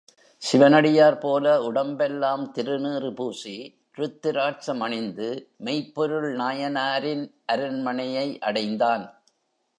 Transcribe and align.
சிவனடியார் 0.41 1.17
போல 1.17 1.63
உடம்பெல்லாம் 1.63 2.51
திருநீறு 2.55 3.13
பூசி, 3.13 3.55
ருத்திராட்சம் 3.97 4.79
அணிந்து 4.79 5.29
மெய்ப்பொருள் 5.57 6.35
நாயனாரின் 6.35 7.23
அரண்மனையை 7.45 8.39
அடைந்தான். 8.39 9.05